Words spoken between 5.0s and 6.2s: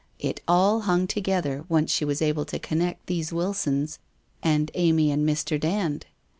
and Mr. Dand.